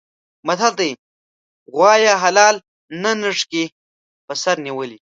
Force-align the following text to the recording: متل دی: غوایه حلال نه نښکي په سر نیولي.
متل 0.47 0.73
دی: 0.79 0.91
غوایه 1.75 2.13
حلال 2.23 2.55
نه 3.01 3.11
نښکي 3.21 3.65
په 4.25 4.33
سر 4.43 4.57
نیولي. 4.65 4.97